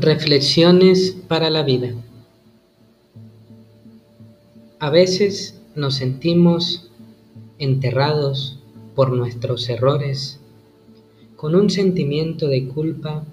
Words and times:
Reflexiones 0.00 1.10
para 1.26 1.50
la 1.50 1.64
vida. 1.64 1.92
A 4.78 4.90
veces 4.90 5.60
nos 5.74 5.96
sentimos 5.96 6.88
enterrados 7.58 8.60
por 8.94 9.10
nuestros 9.10 9.68
errores 9.68 10.38
con 11.34 11.56
un 11.56 11.68
sentimiento 11.68 12.46
de 12.46 12.68
culpa 12.68 13.24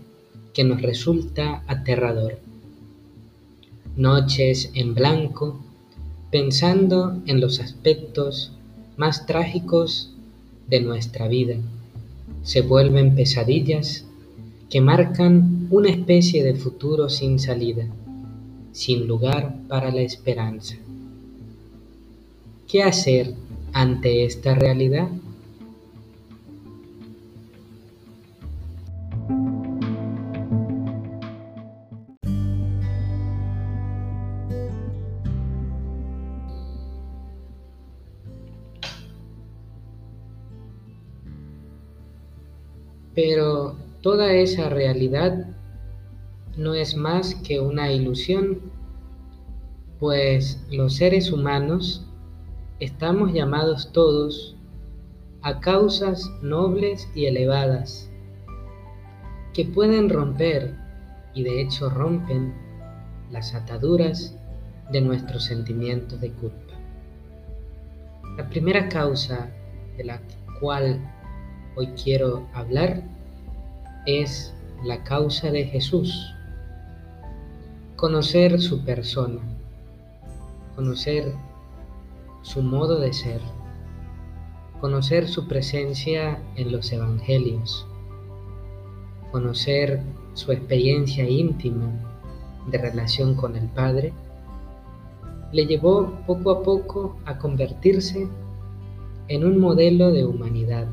que 0.55 0.63
nos 0.63 0.81
resulta 0.81 1.63
aterrador. 1.67 2.39
Noches 3.95 4.71
en 4.73 4.95
blanco 4.95 5.59
pensando 6.31 7.21
en 7.27 7.41
los 7.41 7.59
aspectos 7.59 8.53
más 8.97 9.27
trágicos 9.27 10.15
de 10.67 10.81
nuestra 10.81 11.27
vida 11.27 11.57
se 12.41 12.61
vuelven 12.61 13.13
pesadillas 13.13 14.04
que 14.69 14.81
marcan 14.81 15.67
una 15.69 15.89
especie 15.89 16.43
de 16.43 16.55
futuro 16.55 17.09
sin 17.09 17.39
salida, 17.39 17.85
sin 18.71 19.07
lugar 19.07 19.55
para 19.67 19.91
la 19.91 20.01
esperanza. 20.01 20.75
¿Qué 22.67 22.83
hacer 22.83 23.33
ante 23.73 24.25
esta 24.25 24.55
realidad? 24.55 25.09
Pero 43.13 43.84
Toda 44.05 44.33
esa 44.33 44.69
realidad 44.69 45.47
no 46.55 46.75
es 46.75 46.95
más 46.95 47.33
que 47.33 47.59
una 47.59 47.91
ilusión, 47.91 48.71
pues 49.99 50.63
los 50.69 50.97
seres 50.97 51.31
humanos 51.31 52.05
estamos 52.79 53.33
llamados 53.33 53.91
todos 53.93 54.55
a 55.41 55.59
causas 55.59 56.29
nobles 56.43 57.09
y 57.15 57.25
elevadas 57.25 58.07
que 59.55 59.65
pueden 59.65 60.11
romper, 60.11 60.75
y 61.33 61.41
de 61.41 61.61
hecho 61.63 61.89
rompen, 61.89 62.53
las 63.31 63.55
ataduras 63.55 64.37
de 64.91 65.01
nuestros 65.01 65.45
sentimientos 65.45 66.21
de 66.21 66.29
culpa. 66.29 66.75
La 68.37 68.47
primera 68.49 68.87
causa 68.87 69.49
de 69.97 70.03
la 70.03 70.21
cual 70.59 71.01
hoy 71.75 71.87
quiero 72.03 72.47
hablar 72.53 73.15
es 74.05 74.53
la 74.83 75.03
causa 75.03 75.51
de 75.51 75.65
Jesús. 75.65 76.33
Conocer 77.95 78.61
su 78.61 78.83
persona, 78.83 79.39
conocer 80.75 81.33
su 82.41 82.61
modo 82.61 82.99
de 82.99 83.13
ser, 83.13 83.41
conocer 84.79 85.27
su 85.27 85.47
presencia 85.47 86.39
en 86.55 86.71
los 86.71 86.91
evangelios, 86.91 87.87
conocer 89.31 90.01
su 90.33 90.51
experiencia 90.51 91.27
íntima 91.27 91.89
de 92.67 92.77
relación 92.77 93.35
con 93.35 93.55
el 93.55 93.67
Padre, 93.69 94.13
le 95.51 95.65
llevó 95.65 96.11
poco 96.27 96.51
a 96.51 96.63
poco 96.63 97.17
a 97.25 97.37
convertirse 97.37 98.27
en 99.29 99.45
un 99.45 99.59
modelo 99.59 100.11
de 100.11 100.25
humanidad, 100.25 100.87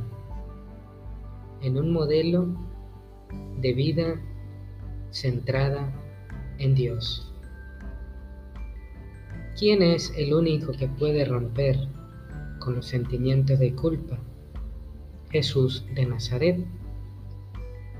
en 1.60 1.78
un 1.78 1.92
modelo 1.92 2.46
de 3.62 3.72
vida 3.72 4.20
centrada 5.10 5.90
en 6.58 6.74
Dios. 6.74 7.32
¿Quién 9.58 9.82
es 9.82 10.12
el 10.16 10.34
único 10.34 10.72
que 10.72 10.88
puede 10.88 11.24
romper 11.24 11.76
con 12.58 12.74
los 12.76 12.86
sentimientos 12.86 13.58
de 13.58 13.74
culpa? 13.74 14.18
Jesús 15.30 15.86
de 15.94 16.04
Nazaret. 16.04 16.58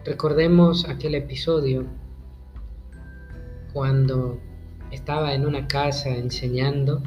Recordemos 0.04 0.88
aquel 0.88 1.14
episodio 1.14 1.86
cuando 3.72 4.38
estaba 4.90 5.32
en 5.34 5.46
una 5.46 5.66
casa 5.66 6.10
enseñando, 6.10 7.02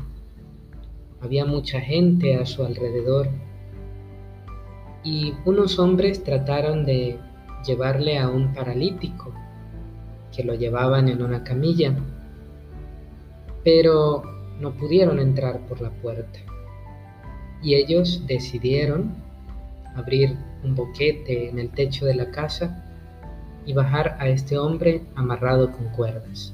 había 1.21 1.45
mucha 1.45 1.79
gente 1.79 2.35
a 2.35 2.45
su 2.45 2.63
alrededor 2.63 3.29
y 5.03 5.33
unos 5.45 5.77
hombres 5.77 6.23
trataron 6.23 6.85
de 6.85 7.19
llevarle 7.65 8.17
a 8.17 8.29
un 8.29 8.53
paralítico 8.53 9.33
que 10.35 10.43
lo 10.43 10.53
llevaban 10.53 11.07
en 11.09 11.21
una 11.21 11.43
camilla, 11.43 11.95
pero 13.63 14.23
no 14.59 14.71
pudieron 14.73 15.19
entrar 15.19 15.59
por 15.67 15.81
la 15.81 15.89
puerta. 15.89 16.39
Y 17.61 17.75
ellos 17.75 18.23
decidieron 18.27 19.15
abrir 19.95 20.35
un 20.63 20.75
boquete 20.75 21.49
en 21.49 21.59
el 21.59 21.69
techo 21.69 22.05
de 22.05 22.15
la 22.15 22.29
casa 22.31 22.83
y 23.65 23.73
bajar 23.73 24.17
a 24.19 24.27
este 24.27 24.57
hombre 24.57 25.01
amarrado 25.15 25.71
con 25.71 25.89
cuerdas. 25.89 26.53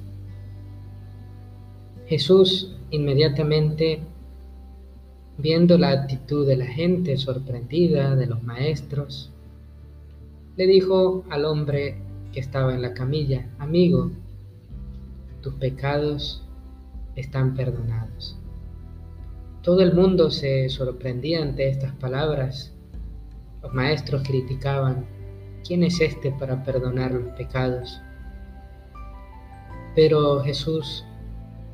Jesús 2.07 2.75
inmediatamente, 2.91 4.01
viendo 5.37 5.77
la 5.77 5.91
actitud 5.91 6.45
de 6.45 6.57
la 6.57 6.65
gente 6.65 7.17
sorprendida, 7.17 8.15
de 8.15 8.27
los 8.27 8.43
maestros, 8.43 9.31
le 10.57 10.67
dijo 10.67 11.23
al 11.29 11.45
hombre 11.45 11.97
que 12.31 12.39
estaba 12.39 12.73
en 12.73 12.81
la 12.81 12.93
camilla, 12.93 13.49
amigo, 13.59 14.11
tus 15.41 15.53
pecados 15.55 16.45
están 17.15 17.55
perdonados. 17.55 18.37
Todo 19.61 19.81
el 19.81 19.93
mundo 19.93 20.29
se 20.29 20.69
sorprendía 20.69 21.41
ante 21.41 21.69
estas 21.69 21.93
palabras. 21.95 22.73
Los 23.61 23.73
maestros 23.73 24.23
criticaban, 24.23 25.05
¿quién 25.65 25.83
es 25.83 26.01
este 26.01 26.31
para 26.31 26.63
perdonar 26.63 27.11
los 27.11 27.33
pecados? 27.35 28.01
Pero 29.95 30.41
Jesús, 30.41 31.05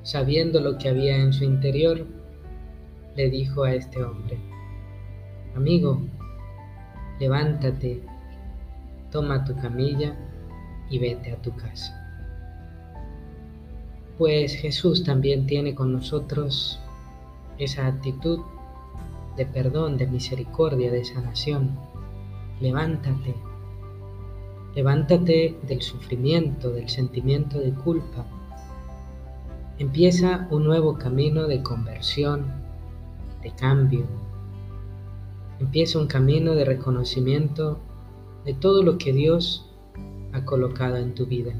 sabiendo 0.03 0.59
lo 0.59 0.77
que 0.77 0.89
había 0.89 1.17
en 1.17 1.33
su 1.33 1.43
interior, 1.43 2.05
le 3.15 3.29
dijo 3.29 3.63
a 3.63 3.73
este 3.73 4.03
hombre, 4.03 4.37
amigo, 5.55 6.01
levántate 7.19 8.01
toma 9.11 9.43
tu 9.45 9.55
camilla 9.55 10.15
y 10.89 10.99
vete 10.99 11.33
a 11.33 11.41
tu 11.41 11.55
casa. 11.55 11.93
Pues 14.17 14.55
Jesús 14.55 15.03
también 15.03 15.45
tiene 15.45 15.75
con 15.75 15.93
nosotros 15.93 16.79
esa 17.57 17.87
actitud 17.87 18.39
de 19.35 19.45
perdón, 19.45 19.97
de 19.97 20.07
misericordia, 20.07 20.91
de 20.91 21.05
sanación. 21.05 21.77
Levántate, 22.59 23.35
levántate 24.75 25.57
del 25.67 25.81
sufrimiento, 25.81 26.71
del 26.71 26.89
sentimiento 26.89 27.59
de 27.59 27.71
culpa. 27.71 28.25
Empieza 29.77 30.47
un 30.49 30.63
nuevo 30.63 30.97
camino 30.97 31.47
de 31.47 31.61
conversión, 31.61 32.47
de 33.43 33.51
cambio. 33.51 34.07
Empieza 35.59 35.99
un 35.99 36.07
camino 36.07 36.55
de 36.55 36.65
reconocimiento 36.65 37.79
de 38.47 38.53
todo 38.53 38.81
lo 38.81 38.97
que 38.97 39.11
Dios 39.11 39.69
ha 40.31 40.45
colocado 40.45 40.95
en 40.95 41.13
tu 41.13 41.25
vida, 41.25 41.53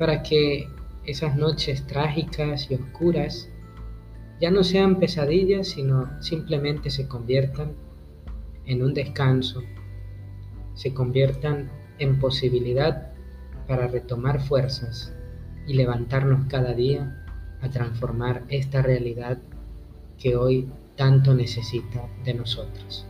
para 0.00 0.24
que 0.24 0.68
esas 1.06 1.36
noches 1.36 1.86
trágicas 1.86 2.68
y 2.72 2.74
oscuras 2.74 3.48
ya 4.40 4.50
no 4.50 4.64
sean 4.64 4.98
pesadillas, 4.98 5.68
sino 5.68 6.10
simplemente 6.20 6.90
se 6.90 7.06
conviertan 7.06 7.72
en 8.66 8.82
un 8.82 8.94
descanso, 8.94 9.62
se 10.74 10.92
conviertan 10.92 11.70
en 12.00 12.18
posibilidad 12.18 13.12
para 13.68 13.86
retomar 13.86 14.40
fuerzas 14.42 15.14
y 15.68 15.74
levantarnos 15.74 16.46
cada 16.48 16.72
día 16.72 17.24
a 17.60 17.70
transformar 17.70 18.42
esta 18.48 18.82
realidad 18.82 19.38
que 20.18 20.34
hoy 20.34 20.68
tanto 20.96 21.32
necesita 21.32 22.08
de 22.24 22.34
nosotros. 22.34 23.06